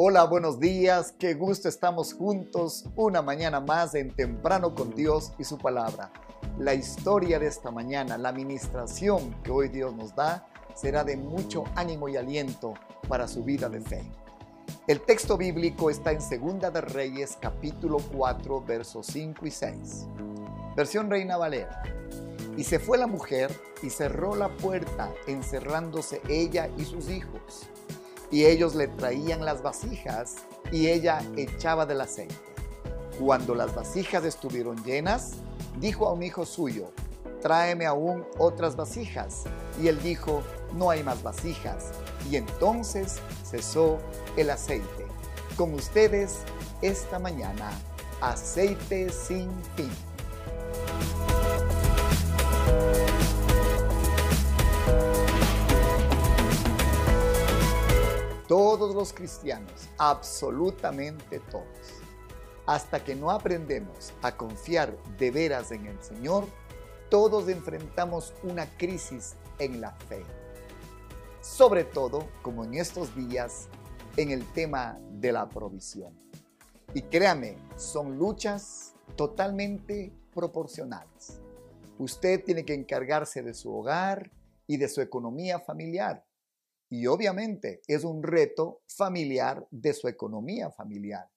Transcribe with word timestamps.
Hola, 0.00 0.22
buenos 0.26 0.60
días, 0.60 1.12
qué 1.18 1.34
gusto 1.34 1.68
estamos 1.68 2.14
juntos 2.14 2.84
una 2.94 3.20
mañana 3.20 3.58
más 3.58 3.96
en 3.96 4.14
Temprano 4.14 4.72
con 4.72 4.94
Dios 4.94 5.32
y 5.40 5.42
su 5.42 5.58
palabra. 5.58 6.12
La 6.56 6.72
historia 6.72 7.40
de 7.40 7.48
esta 7.48 7.72
mañana, 7.72 8.16
la 8.16 8.28
administración 8.28 9.34
que 9.42 9.50
hoy 9.50 9.68
Dios 9.70 9.96
nos 9.96 10.14
da, 10.14 10.46
será 10.76 11.02
de 11.02 11.16
mucho 11.16 11.64
ánimo 11.74 12.08
y 12.08 12.16
aliento 12.16 12.74
para 13.08 13.26
su 13.26 13.42
vida 13.42 13.68
de 13.68 13.80
fe. 13.80 14.08
El 14.86 15.00
texto 15.00 15.36
bíblico 15.36 15.90
está 15.90 16.12
en 16.12 16.22
Segunda 16.22 16.70
de 16.70 16.80
Reyes 16.80 17.36
capítulo 17.40 17.98
4 18.16 18.60
versos 18.60 19.04
5 19.08 19.46
y 19.48 19.50
6. 19.50 20.06
Versión 20.76 21.10
Reina 21.10 21.36
Valera. 21.36 21.82
Y 22.56 22.62
se 22.62 22.78
fue 22.78 22.98
la 22.98 23.08
mujer 23.08 23.50
y 23.82 23.90
cerró 23.90 24.36
la 24.36 24.48
puerta, 24.48 25.10
encerrándose 25.26 26.22
ella 26.28 26.70
y 26.78 26.84
sus 26.84 27.10
hijos 27.10 27.68
y 28.30 28.44
ellos 28.44 28.74
le 28.74 28.88
traían 28.88 29.44
las 29.44 29.62
vasijas 29.62 30.36
y 30.70 30.88
ella 30.88 31.22
echaba 31.36 31.86
del 31.86 32.00
aceite. 32.00 32.34
Cuando 33.18 33.54
las 33.54 33.74
vasijas 33.74 34.24
estuvieron 34.24 34.82
llenas, 34.84 35.32
dijo 35.80 36.06
a 36.06 36.12
un 36.12 36.22
hijo 36.22 36.46
suyo, 36.46 36.92
tráeme 37.40 37.86
aún 37.86 38.24
otras 38.38 38.76
vasijas. 38.76 39.44
Y 39.80 39.88
él 39.88 40.00
dijo, 40.02 40.42
no 40.74 40.90
hay 40.90 41.02
más 41.02 41.22
vasijas. 41.22 41.90
Y 42.30 42.36
entonces 42.36 43.16
cesó 43.44 43.98
el 44.36 44.50
aceite. 44.50 45.06
Con 45.56 45.74
ustedes 45.74 46.36
esta 46.82 47.18
mañana, 47.18 47.70
aceite 48.20 49.10
sin 49.10 49.50
fin. 49.74 49.90
Todos 58.48 58.94
los 58.94 59.12
cristianos, 59.12 59.90
absolutamente 59.98 61.38
todos, 61.50 61.66
hasta 62.64 63.04
que 63.04 63.14
no 63.14 63.30
aprendemos 63.30 64.14
a 64.22 64.38
confiar 64.38 64.96
de 65.18 65.30
veras 65.30 65.70
en 65.70 65.84
el 65.84 66.02
Señor, 66.02 66.46
todos 67.10 67.46
enfrentamos 67.50 68.32
una 68.42 68.64
crisis 68.78 69.34
en 69.58 69.82
la 69.82 69.92
fe. 69.92 70.22
Sobre 71.42 71.84
todo, 71.84 72.26
como 72.40 72.64
en 72.64 72.72
estos 72.72 73.14
días, 73.14 73.68
en 74.16 74.30
el 74.30 74.50
tema 74.54 74.98
de 75.10 75.30
la 75.30 75.46
provisión. 75.50 76.14
Y 76.94 77.02
créame, 77.02 77.58
son 77.76 78.16
luchas 78.16 78.94
totalmente 79.14 80.10
proporcionales. 80.34 81.42
Usted 81.98 82.42
tiene 82.42 82.64
que 82.64 82.72
encargarse 82.72 83.42
de 83.42 83.52
su 83.52 83.70
hogar 83.74 84.30
y 84.66 84.78
de 84.78 84.88
su 84.88 85.02
economía 85.02 85.60
familiar 85.60 86.24
y 86.90 87.06
obviamente 87.06 87.82
es 87.86 88.04
un 88.04 88.22
reto 88.22 88.82
familiar 88.86 89.66
de 89.70 89.92
su 89.92 90.08
economía 90.08 90.70
familiar. 90.70 91.28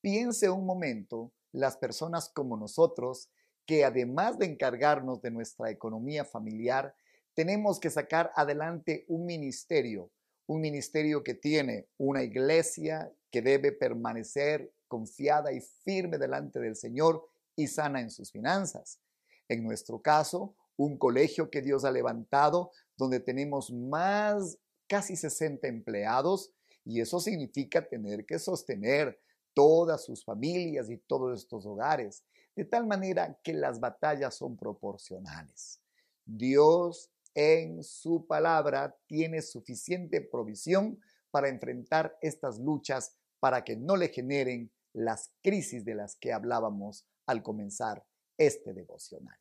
Piense 0.00 0.50
un 0.50 0.66
momento 0.66 1.32
las 1.52 1.76
personas 1.76 2.28
como 2.28 2.56
nosotros 2.56 3.30
que 3.66 3.84
además 3.84 4.38
de 4.38 4.46
encargarnos 4.46 5.22
de 5.22 5.30
nuestra 5.30 5.70
economía 5.70 6.24
familiar, 6.24 6.94
tenemos 7.34 7.80
que 7.80 7.90
sacar 7.90 8.30
adelante 8.36 9.04
un 9.08 9.24
ministerio, 9.24 10.10
un 10.46 10.60
ministerio 10.60 11.22
que 11.22 11.34
tiene 11.34 11.88
una 11.96 12.22
iglesia 12.22 13.10
que 13.30 13.42
debe 13.42 13.72
permanecer 13.72 14.72
confiada 14.86 15.52
y 15.52 15.60
firme 15.60 16.18
delante 16.18 16.60
del 16.60 16.76
Señor 16.76 17.26
y 17.56 17.66
sana 17.66 18.00
en 18.00 18.10
sus 18.10 18.30
finanzas. 18.30 19.00
En 19.48 19.64
nuestro 19.64 20.00
caso, 20.00 20.54
un 20.76 20.98
colegio 20.98 21.50
que 21.50 21.62
Dios 21.62 21.84
ha 21.84 21.90
levantado 21.90 22.70
donde 22.96 23.20
tenemos 23.20 23.72
más 23.72 24.58
casi 24.88 25.16
60 25.16 25.66
empleados 25.66 26.52
y 26.84 27.00
eso 27.00 27.20
significa 27.20 27.86
tener 27.86 28.26
que 28.26 28.38
sostener 28.38 29.18
todas 29.54 30.04
sus 30.04 30.24
familias 30.24 30.90
y 30.90 30.98
todos 30.98 31.40
estos 31.40 31.64
hogares, 31.64 32.24
de 32.56 32.64
tal 32.64 32.86
manera 32.86 33.38
que 33.42 33.52
las 33.52 33.80
batallas 33.80 34.34
son 34.34 34.56
proporcionales. 34.56 35.80
Dios 36.24 37.10
en 37.34 37.82
su 37.82 38.26
palabra 38.26 38.96
tiene 39.06 39.42
suficiente 39.42 40.20
provisión 40.20 41.00
para 41.30 41.48
enfrentar 41.48 42.16
estas 42.20 42.58
luchas 42.58 43.16
para 43.40 43.64
que 43.64 43.76
no 43.76 43.96
le 43.96 44.08
generen 44.08 44.70
las 44.92 45.32
crisis 45.42 45.84
de 45.84 45.94
las 45.94 46.16
que 46.16 46.32
hablábamos 46.32 47.06
al 47.26 47.42
comenzar 47.42 48.06
este 48.38 48.72
devocional. 48.72 49.36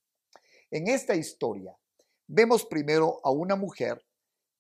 En 0.72 0.88
esta 0.88 1.16
historia 1.16 1.78
vemos 2.28 2.66
primero 2.66 3.20
a 3.24 3.30
una 3.30 3.56
mujer 3.56 4.04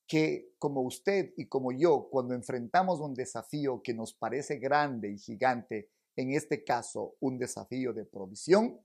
que 0.07 0.53
como 0.59 0.81
usted 0.81 1.33
y 1.37 1.45
como 1.45 1.71
yo, 1.71 2.07
cuando 2.09 2.33
enfrentamos 2.33 2.99
un 2.99 3.13
desafío 3.13 3.81
que 3.81 3.93
nos 3.93 4.13
parece 4.13 4.57
grande 4.57 5.09
y 5.09 5.17
gigante, 5.17 5.89
en 6.15 6.31
este 6.33 6.63
caso 6.63 7.15
un 7.19 7.37
desafío 7.37 7.93
de 7.93 8.05
provisión, 8.05 8.79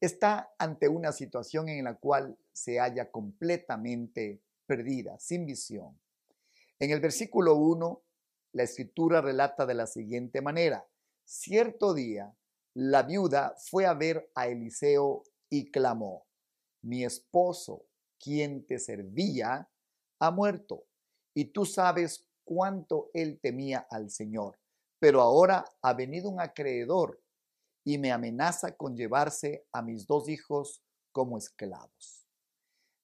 está 0.00 0.52
ante 0.58 0.88
una 0.88 1.12
situación 1.12 1.68
en 1.68 1.84
la 1.84 1.94
cual 1.94 2.36
se 2.52 2.78
halla 2.78 3.10
completamente 3.10 4.40
perdida, 4.66 5.18
sin 5.18 5.46
visión. 5.46 5.98
En 6.78 6.90
el 6.90 7.00
versículo 7.00 7.56
1, 7.56 8.02
la 8.52 8.62
escritura 8.64 9.20
relata 9.20 9.66
de 9.66 9.74
la 9.74 9.86
siguiente 9.86 10.40
manera, 10.40 10.86
cierto 11.24 11.94
día, 11.94 12.34
la 12.74 13.02
viuda 13.02 13.54
fue 13.58 13.86
a 13.86 13.94
ver 13.94 14.30
a 14.34 14.48
Eliseo 14.48 15.22
y 15.48 15.70
clamó, 15.70 16.26
mi 16.82 17.04
esposo, 17.04 17.86
quien 18.18 18.66
te 18.66 18.78
servía, 18.78 19.68
ha 20.22 20.30
muerto 20.30 20.84
y 21.34 21.46
tú 21.46 21.66
sabes 21.66 22.24
cuánto 22.44 23.10
él 23.12 23.40
temía 23.40 23.88
al 23.90 24.08
Señor. 24.08 24.56
Pero 25.00 25.20
ahora 25.20 25.64
ha 25.82 25.94
venido 25.94 26.30
un 26.30 26.40
acreedor 26.40 27.20
y 27.84 27.98
me 27.98 28.12
amenaza 28.12 28.76
con 28.76 28.96
llevarse 28.96 29.66
a 29.72 29.82
mis 29.82 30.06
dos 30.06 30.28
hijos 30.28 30.80
como 31.10 31.38
esclavos. 31.38 32.28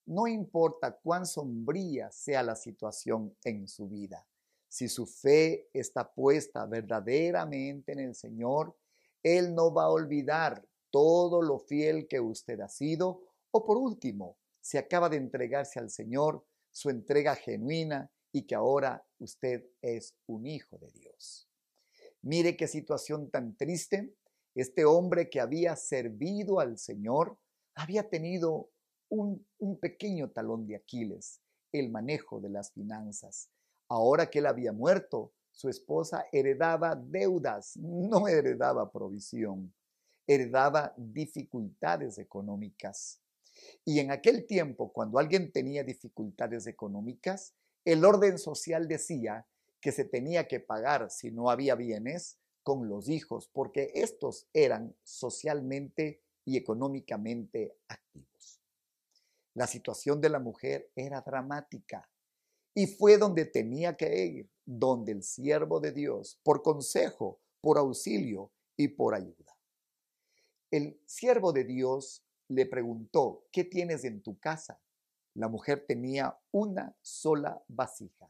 No 0.05 0.27
importa 0.27 0.97
cuán 0.97 1.25
sombría 1.25 2.09
sea 2.09 2.41
la 2.41 2.55
situación 2.55 3.35
en 3.43 3.67
su 3.67 3.89
vida, 3.89 4.25
si 4.69 4.87
su 4.87 5.05
fe 5.05 5.67
está 5.73 6.09
puesta 6.09 6.65
verdaderamente 6.67 7.91
en 7.91 7.99
el 7.99 8.15
Señor, 8.15 8.77
Él 9.21 9.53
no 9.53 9.73
va 9.73 9.83
a 9.83 9.89
olvidar 9.89 10.65
todo 10.89 11.41
lo 11.41 11.59
fiel 11.59 12.07
que 12.07 12.21
usted 12.21 12.61
ha 12.61 12.69
sido 12.69 13.23
o 13.51 13.65
por 13.65 13.77
último, 13.77 14.37
si 14.61 14.77
acaba 14.77 15.09
de 15.09 15.17
entregarse 15.17 15.79
al 15.79 15.89
Señor, 15.89 16.45
su 16.71 16.89
entrega 16.89 17.35
genuina 17.35 18.11
y 18.31 18.43
que 18.43 18.55
ahora 18.55 19.05
usted 19.19 19.65
es 19.81 20.15
un 20.27 20.45
hijo 20.45 20.77
de 20.77 20.91
Dios. 20.91 21.47
Mire 22.21 22.57
qué 22.57 22.67
situación 22.67 23.29
tan 23.29 23.55
triste. 23.55 24.13
Este 24.55 24.85
hombre 24.85 25.29
que 25.29 25.39
había 25.39 25.75
servido 25.75 26.59
al 26.59 26.77
Señor 26.77 27.37
había 27.75 28.09
tenido 28.09 28.69
un, 29.09 29.45
un 29.57 29.79
pequeño 29.79 30.29
talón 30.31 30.67
de 30.67 30.75
Aquiles, 30.75 31.41
el 31.71 31.89
manejo 31.89 32.39
de 32.39 32.49
las 32.49 32.71
finanzas. 32.73 33.49
Ahora 33.87 34.29
que 34.29 34.39
él 34.39 34.45
había 34.45 34.71
muerto, 34.73 35.33
su 35.51 35.69
esposa 35.69 36.25
heredaba 36.31 36.95
deudas, 36.95 37.75
no 37.77 38.27
heredaba 38.27 38.91
provisión, 38.91 39.73
heredaba 40.27 40.93
dificultades 40.95 42.17
económicas. 42.17 43.19
Y 43.85 43.99
en 43.99 44.11
aquel 44.11 44.45
tiempo, 44.45 44.91
cuando 44.91 45.19
alguien 45.19 45.51
tenía 45.51 45.83
dificultades 45.83 46.67
económicas, 46.67 47.53
el 47.85 48.05
orden 48.05 48.37
social 48.37 48.87
decía 48.87 49.47
que 49.81 49.91
se 49.91 50.05
tenía 50.05 50.47
que 50.47 50.59
pagar 50.59 51.09
si 51.09 51.31
no 51.31 51.49
había 51.49 51.75
bienes 51.75 52.37
con 52.63 52.87
los 52.89 53.09
hijos, 53.09 53.49
porque 53.51 53.91
estos 53.95 54.47
eran 54.53 54.95
socialmente 55.03 56.21
y 56.45 56.57
económicamente 56.57 57.77
activos. 57.87 58.61
La 59.53 59.67
situación 59.67 60.21
de 60.21 60.29
la 60.29 60.39
mujer 60.39 60.91
era 60.95 61.21
dramática 61.21 62.09
y 62.73 62.87
fue 62.87 63.17
donde 63.17 63.45
tenía 63.45 63.95
que 63.97 64.25
ir, 64.25 64.49
donde 64.65 65.11
el 65.11 65.23
siervo 65.23 65.79
de 65.79 65.91
Dios, 65.91 66.39
por 66.43 66.61
consejo, 66.61 67.41
por 67.61 67.77
auxilio 67.77 68.51
y 68.77 68.89
por 68.89 69.15
ayuda. 69.15 69.57
El 70.71 71.01
siervo 71.05 71.51
de 71.51 71.63
Dios 71.63 72.23
le 72.49 72.65
preguntó, 72.65 73.45
¿qué 73.51 73.63
tienes 73.63 74.03
en 74.03 74.21
tu 74.21 74.37
casa? 74.39 74.81
La 75.35 75.47
mujer 75.47 75.85
tenía 75.87 76.37
una 76.51 76.95
sola 77.01 77.63
vasija. 77.67 78.29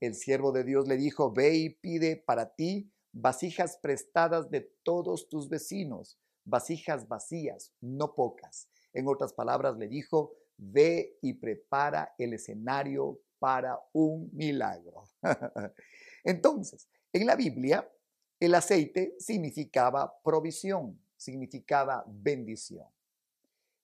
El 0.00 0.14
siervo 0.14 0.52
de 0.52 0.64
Dios 0.64 0.86
le 0.86 0.96
dijo, 0.96 1.32
ve 1.32 1.54
y 1.54 1.70
pide 1.70 2.16
para 2.16 2.54
ti 2.54 2.92
vasijas 3.12 3.78
prestadas 3.78 4.50
de 4.50 4.60
todos 4.82 5.28
tus 5.28 5.48
vecinos, 5.48 6.18
vasijas 6.44 7.08
vacías, 7.08 7.72
no 7.80 8.14
pocas. 8.14 8.68
En 8.92 9.08
otras 9.08 9.32
palabras, 9.32 9.76
le 9.78 9.88
dijo, 9.88 10.36
ve 10.58 11.18
y 11.22 11.34
prepara 11.34 12.14
el 12.18 12.34
escenario 12.34 13.20
para 13.38 13.80
un 13.92 14.28
milagro. 14.32 15.04
Entonces, 16.24 16.88
en 17.12 17.26
la 17.26 17.36
Biblia, 17.36 17.90
el 18.38 18.54
aceite 18.54 19.16
significaba 19.18 20.20
provisión, 20.22 21.00
significaba 21.16 22.04
bendición 22.06 22.86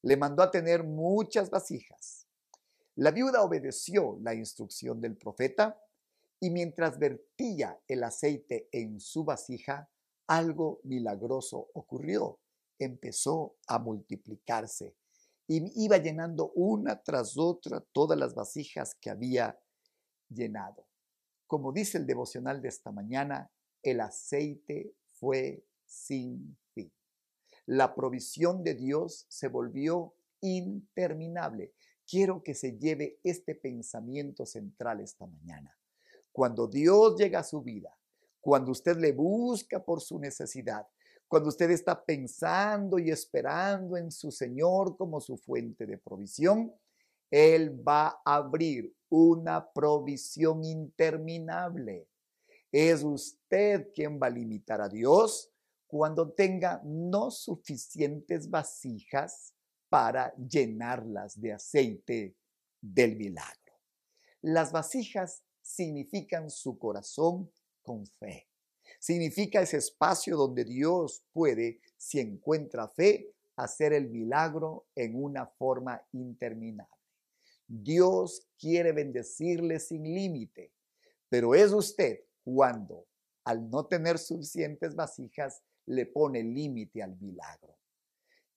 le 0.09 0.17
mandó 0.17 0.43
a 0.43 0.51
tener 0.51 0.85
muchas 0.85 1.51
vasijas. 1.51 2.27
La 2.95 3.11
viuda 3.11 3.43
obedeció 3.43 4.19
la 4.23 4.33
instrucción 4.33 5.03
del 5.03 5.19
profeta 5.19 5.79
y 6.41 6.49
mientras 6.49 6.99
vertía 6.99 7.79
el 7.87 8.03
aceite 8.03 8.71
en 8.73 9.01
su 9.01 9.23
vasija, 9.25 9.91
algo 10.27 10.81
milagroso 10.85 11.69
ocurrió. 11.75 12.41
Empezó 12.79 13.57
a 13.67 13.79
multiplicarse 13.79 14.97
y 15.47 15.85
iba 15.85 15.99
llenando 15.99 16.53
una 16.55 17.03
tras 17.03 17.37
otra 17.37 17.85
todas 17.93 18.19
las 18.19 18.35
vasijas 18.35 18.95
que 18.95 19.11
había 19.11 19.61
llenado. 20.31 20.87
Como 21.47 21.71
dice 21.71 21.99
el 21.99 22.07
devocional 22.07 22.63
de 22.63 22.69
esta 22.69 22.93
mañana, 22.93 23.51
el 23.83 24.01
aceite 24.01 24.95
fue 25.21 25.67
sin. 25.85 26.57
La 27.69 27.95
provisión 27.95 28.65
de 28.65 28.75
Dios 28.75 29.27
se 29.29 29.49
volvió 29.49 30.15
interminable. 30.41 31.75
Quiero 32.07 32.43
que 32.43 32.55
se 32.55 32.79
lleve 32.79 33.19
este 33.23 33.55
pensamiento 33.55 34.47
central 34.47 35.01
esta 35.01 35.27
mañana. 35.27 35.77
Cuando 36.33 36.67
Dios 36.67 37.17
llega 37.19 37.41
a 37.41 37.45
su 37.45 37.61
vida, 37.61 37.95
cuando 38.41 38.71
usted 38.73 38.97
le 38.97 39.13
busca 39.13 39.85
por 39.85 40.01
su 40.01 40.19
necesidad, 40.19 40.87
cuando 41.29 41.51
usted 41.51 41.71
está 41.71 42.03
pensando 42.03 42.99
y 42.99 43.11
esperando 43.11 43.99
en 43.99 44.11
su 44.11 44.31
Señor 44.31 44.97
como 44.97 45.21
su 45.21 45.37
fuente 45.37 45.85
de 45.85 45.99
provisión, 45.99 46.73
Él 47.31 47.87
va 47.87 48.23
a 48.25 48.37
abrir 48.37 48.95
una 49.11 49.71
provisión 49.71 50.65
interminable. 50.65 52.09
Es 52.73 53.03
usted 53.03 53.93
quien 53.95 54.19
va 54.19 54.29
a 54.29 54.31
limitar 54.31 54.81
a 54.81 54.89
Dios 54.89 55.53
cuando 55.89 56.31
tenga 56.33 56.81
no 56.85 57.31
suficientes 57.31 58.49
vasijas 58.49 59.55
para 59.89 60.35
llenarlas 60.37 61.41
de 61.41 61.55
aceite 61.55 62.37
del 62.81 63.17
milagro. 63.17 63.75
Las 64.43 64.71
vasijas 64.71 65.43
significan 65.63 66.51
su 66.51 66.79
corazón 66.79 67.51
con 67.83 68.07
fe. 68.07 68.47
Significa 69.01 69.63
ese 69.63 69.79
espacio 69.79 70.37
donde 70.37 70.65
Dios 70.65 71.25
puede, 71.33 71.81
si 71.97 72.21
encuentra 72.21 72.89
fe, 72.89 73.35
hacer 73.57 73.93
el 73.93 74.11
milagro 74.11 74.87
en 74.95 75.21
una 75.21 75.47
forma 75.47 76.07
interminable. 76.13 76.93
Dios 77.67 78.47
quiere 78.59 78.93
bendecirle 78.93 79.81
sin 79.81 80.03
límite, 80.03 80.73
pero 81.29 81.55
es 81.55 81.73
usted 81.73 82.21
cuando, 82.45 83.07
al 83.45 83.69
no 83.71 83.87
tener 83.87 84.19
suficientes 84.19 84.95
vasijas, 84.95 85.63
le 85.89 86.07
pone 86.07 86.43
límite 86.43 87.03
al 87.03 87.17
milagro. 87.19 87.77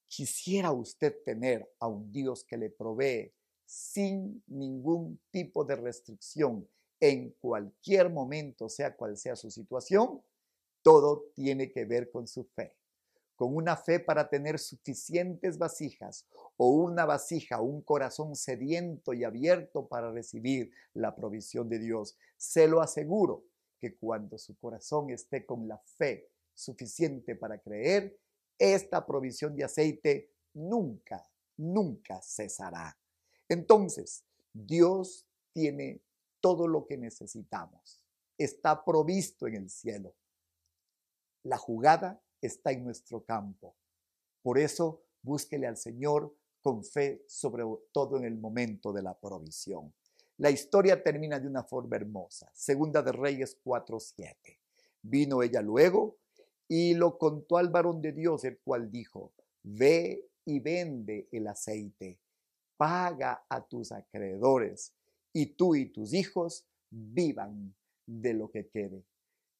Quisiera 0.06 0.72
usted 0.72 1.24
tener 1.24 1.70
a 1.80 1.88
un 1.88 2.12
Dios 2.12 2.44
que 2.44 2.58
le 2.58 2.70
provee 2.70 3.34
sin 3.66 4.44
ningún 4.48 5.20
tipo 5.32 5.64
de 5.64 5.78
restricción 5.78 6.68
en 7.00 7.32
cualquier 7.40 8.10
momento, 8.10 8.68
sea 8.68 8.96
cual 8.96 9.18
sea 9.18 9.36
su 9.36 9.50
situación, 9.50 10.22
todo 10.82 11.32
tiene 11.34 11.72
que 11.72 11.86
ver 11.86 12.12
con 12.12 12.28
su 12.28 12.44
fe. 12.44 12.76
Con 13.36 13.56
una 13.56 13.78
fe 13.78 14.00
para 14.00 14.30
tener 14.30 14.60
suficientes 14.60 15.58
vasijas 15.58 16.28
o 16.58 16.70
una 16.70 17.06
vasija, 17.06 17.62
un 17.62 17.82
corazón 17.82 18.36
sediento 18.36 19.14
y 19.14 19.24
abierto 19.24 19.88
para 19.88 20.12
recibir 20.12 20.72
la 20.94 21.16
provisión 21.16 21.70
de 21.70 21.80
Dios. 21.80 22.18
Se 22.38 22.68
lo 22.68 22.82
aseguro 22.82 23.46
que 23.80 23.96
cuando 23.96 24.38
su 24.38 24.56
corazón 24.58 25.10
esté 25.10 25.46
con 25.46 25.68
la 25.68 25.80
fe 25.80 26.31
suficiente 26.62 27.36
para 27.36 27.60
creer, 27.60 28.20
esta 28.58 29.06
provisión 29.06 29.56
de 29.56 29.64
aceite 29.64 30.32
nunca, 30.54 31.28
nunca 31.58 32.22
cesará. 32.22 32.98
Entonces, 33.50 34.24
Dios 34.54 35.28
tiene 35.52 36.02
todo 36.40 36.68
lo 36.68 36.86
que 36.86 36.98
necesitamos. 36.98 38.04
Está 38.38 38.86
provisto 38.86 39.48
en 39.48 39.56
el 39.56 39.70
cielo. 39.70 40.16
La 41.44 41.58
jugada 41.58 42.22
está 42.40 42.72
en 42.72 42.84
nuestro 42.84 43.24
campo. 43.24 43.76
Por 44.42 44.60
eso, 44.60 45.04
búsquele 45.22 45.68
al 45.68 45.78
Señor 45.78 46.36
con 46.62 46.84
fe, 46.84 47.24
sobre 47.28 47.64
todo 47.92 48.18
en 48.18 48.26
el 48.26 48.38
momento 48.38 48.94
de 48.94 49.02
la 49.02 49.20
provisión. 49.20 49.94
La 50.38 50.52
historia 50.52 51.02
termina 51.04 51.40
de 51.40 51.48
una 51.48 51.64
forma 51.64 51.96
hermosa. 51.96 52.52
Segunda 52.54 53.02
de 53.02 53.12
Reyes 53.12 53.58
4:7. 53.64 54.60
Vino 55.02 55.42
ella 55.42 55.62
luego 55.62 56.21
y 56.74 56.94
lo 56.94 57.18
contó 57.18 57.58
al 57.58 57.68
varón 57.68 58.02
de 58.02 58.14
Dios, 58.14 58.46
el 58.46 58.58
cual 58.60 58.90
dijo, 58.90 59.34
ve 59.62 60.30
y 60.46 60.62
vende 60.62 61.28
el 61.34 61.48
aceite, 61.48 62.18
paga 62.78 63.44
a 63.50 63.62
tus 63.68 63.92
acreedores 63.92 64.94
y 65.34 65.48
tú 65.48 65.76
y 65.76 65.88
tus 65.88 66.14
hijos 66.14 66.66
vivan 66.90 67.76
de 68.06 68.34
lo 68.34 68.50
que 68.50 68.70
quede. 68.70 69.04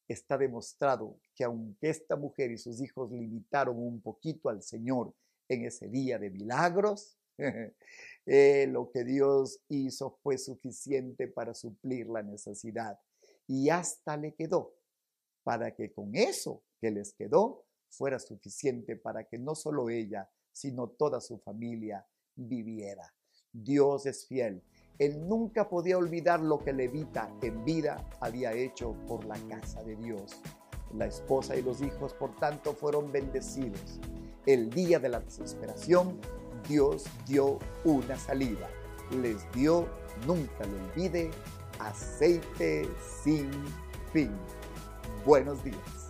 Está 0.08 0.38
demostrado 0.38 1.18
que 1.34 1.44
aunque 1.44 1.90
esta 1.90 2.16
mujer 2.16 2.50
y 2.50 2.56
sus 2.56 2.80
hijos 2.80 3.12
limitaron 3.12 3.76
un 3.76 4.00
poquito 4.00 4.48
al 4.48 4.62
Señor 4.62 5.12
en 5.50 5.66
ese 5.66 5.90
día 5.90 6.18
de 6.18 6.30
milagros, 6.30 7.18
eh, 8.24 8.66
lo 8.70 8.90
que 8.90 9.04
Dios 9.04 9.60
hizo 9.68 10.18
fue 10.22 10.38
suficiente 10.38 11.28
para 11.28 11.52
suplir 11.52 12.06
la 12.06 12.22
necesidad 12.22 12.98
y 13.46 13.68
hasta 13.68 14.16
le 14.16 14.32
quedó 14.32 14.72
para 15.44 15.74
que 15.74 15.92
con 15.92 16.14
eso 16.14 16.62
que 16.82 16.90
les 16.90 17.14
quedó 17.14 17.64
fuera 17.88 18.18
suficiente 18.18 18.96
para 18.96 19.24
que 19.24 19.38
no 19.38 19.54
solo 19.54 19.88
ella, 19.88 20.28
sino 20.52 20.88
toda 20.88 21.22
su 21.22 21.38
familia 21.38 22.06
viviera. 22.36 23.14
Dios 23.52 24.04
es 24.04 24.26
fiel 24.26 24.62
él 24.98 25.26
nunca 25.26 25.68
podía 25.68 25.98
olvidar 25.98 26.40
lo 26.40 26.58
que 26.58 26.72
Levita 26.72 27.28
en 27.42 27.64
vida 27.64 28.08
había 28.20 28.52
hecho 28.52 28.94
por 29.08 29.24
la 29.24 29.36
casa 29.48 29.82
de 29.82 29.96
Dios. 29.96 30.40
La 30.94 31.06
esposa 31.06 31.56
y 31.56 31.62
los 31.62 31.80
hijos, 31.80 32.14
por 32.14 32.36
tanto, 32.36 32.72
fueron 32.72 33.10
bendecidos. 33.10 33.98
El 34.46 34.70
día 34.70 34.98
de 35.00 35.08
la 35.08 35.20
desesperación, 35.20 36.20
Dios 36.68 37.04
dio 37.26 37.58
una 37.84 38.16
salida. 38.16 38.68
Les 39.20 39.50
dio, 39.52 39.88
nunca 40.26 40.64
lo 40.66 40.84
olvide, 40.84 41.30
aceite 41.80 42.88
sin 43.24 43.50
fin. 44.12 44.30
Buenos 45.24 45.64
días. 45.64 46.01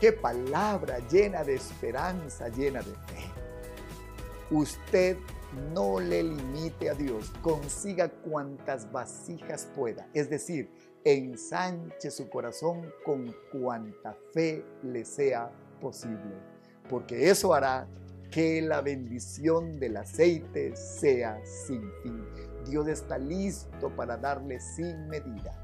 Qué 0.00 0.12
palabra 0.12 0.98
llena 1.08 1.42
de 1.42 1.54
esperanza, 1.54 2.48
llena 2.48 2.80
de 2.80 2.92
fe. 2.92 3.30
Usted 4.50 5.16
no 5.72 5.98
le 6.00 6.22
limite 6.22 6.90
a 6.90 6.94
Dios, 6.94 7.32
consiga 7.40 8.10
cuantas 8.10 8.92
vasijas 8.92 9.66
pueda, 9.74 10.06
es 10.12 10.28
decir, 10.28 10.70
ensanche 11.02 12.10
su 12.10 12.28
corazón 12.28 12.92
con 13.04 13.34
cuanta 13.50 14.14
fe 14.34 14.64
le 14.82 15.04
sea 15.04 15.50
posible, 15.80 16.34
porque 16.90 17.30
eso 17.30 17.54
hará 17.54 17.88
que 18.30 18.60
la 18.60 18.82
bendición 18.82 19.78
del 19.78 19.96
aceite 19.96 20.76
sea 20.76 21.40
sin 21.44 21.80
fin. 22.02 22.22
Dios 22.66 22.88
está 22.88 23.16
listo 23.16 23.88
para 23.96 24.16
darle 24.16 24.60
sin 24.60 25.08
medida. 25.08 25.62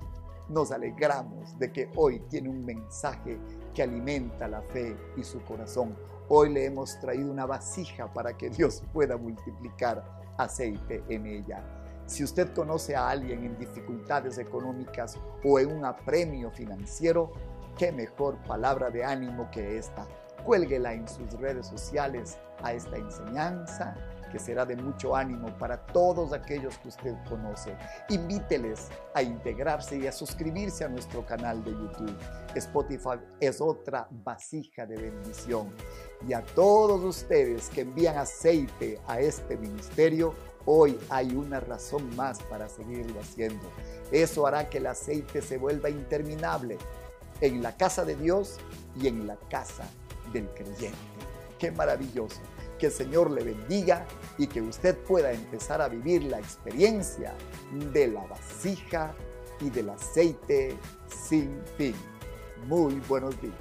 Nos 0.48 0.70
alegramos 0.70 1.58
de 1.58 1.72
que 1.72 1.90
hoy 1.96 2.20
tiene 2.30 2.48
un 2.48 2.64
mensaje 2.64 3.38
que 3.74 3.82
alimenta 3.82 4.48
la 4.48 4.62
fe 4.62 4.96
y 5.16 5.24
su 5.24 5.42
corazón. 5.42 5.96
Hoy 6.28 6.52
le 6.52 6.64
hemos 6.64 6.98
traído 7.00 7.30
una 7.30 7.46
vasija 7.46 8.12
para 8.12 8.36
que 8.36 8.50
Dios 8.50 8.82
pueda 8.92 9.16
multiplicar 9.16 10.04
aceite 10.38 11.02
en 11.08 11.26
ella. 11.26 11.62
Si 12.06 12.24
usted 12.24 12.52
conoce 12.52 12.96
a 12.96 13.08
alguien 13.08 13.44
en 13.44 13.58
dificultades 13.58 14.38
económicas 14.38 15.18
o 15.44 15.58
en 15.58 15.72
un 15.72 15.84
apremio 15.84 16.50
financiero, 16.50 17.32
qué 17.78 17.92
mejor 17.92 18.36
palabra 18.46 18.90
de 18.90 19.04
ánimo 19.04 19.50
que 19.50 19.78
esta. 19.78 20.06
Cuélguela 20.44 20.92
en 20.92 21.06
sus 21.06 21.32
redes 21.34 21.66
sociales 21.66 22.38
a 22.62 22.72
esta 22.72 22.96
enseñanza 22.96 23.96
que 24.32 24.38
será 24.38 24.64
de 24.64 24.74
mucho 24.74 25.14
ánimo 25.14 25.48
para 25.58 25.76
todos 25.76 26.32
aquellos 26.32 26.76
que 26.78 26.88
usted 26.88 27.14
conoce. 27.28 27.76
Invíteles 28.08 28.88
a 29.14 29.22
integrarse 29.22 29.98
y 29.98 30.06
a 30.06 30.12
suscribirse 30.12 30.84
a 30.84 30.88
nuestro 30.88 31.24
canal 31.24 31.62
de 31.62 31.70
YouTube. 31.70 32.16
Spotify 32.54 33.20
es 33.38 33.60
otra 33.60 34.08
vasija 34.10 34.86
de 34.86 34.96
bendición. 34.96 35.70
Y 36.26 36.32
a 36.32 36.42
todos 36.42 37.02
ustedes 37.04 37.68
que 37.68 37.82
envían 37.82 38.16
aceite 38.16 38.98
a 39.06 39.20
este 39.20 39.56
ministerio, 39.58 40.34
hoy 40.64 40.98
hay 41.10 41.34
una 41.34 41.60
razón 41.60 42.14
más 42.16 42.42
para 42.44 42.68
seguirlo 42.68 43.20
haciendo. 43.20 43.68
Eso 44.10 44.46
hará 44.46 44.70
que 44.70 44.78
el 44.78 44.86
aceite 44.86 45.42
se 45.42 45.58
vuelva 45.58 45.90
interminable 45.90 46.78
en 47.42 47.62
la 47.62 47.76
casa 47.76 48.04
de 48.04 48.16
Dios 48.16 48.56
y 48.98 49.08
en 49.08 49.26
la 49.26 49.36
casa 49.50 49.84
del 50.32 50.48
creyente. 50.54 50.96
Qué 51.58 51.70
maravilloso 51.70 52.40
que 52.82 52.86
el 52.86 52.92
Señor 52.92 53.30
le 53.30 53.44
bendiga 53.44 54.08
y 54.38 54.48
que 54.48 54.60
usted 54.60 54.98
pueda 55.04 55.30
empezar 55.30 55.80
a 55.80 55.86
vivir 55.86 56.24
la 56.24 56.40
experiencia 56.40 57.32
de 57.92 58.08
la 58.08 58.24
vasija 58.24 59.14
y 59.60 59.70
del 59.70 59.90
aceite 59.90 60.76
sin 61.06 61.62
fin. 61.78 61.94
Muy 62.66 62.94
buenos 63.08 63.40
días. 63.40 63.54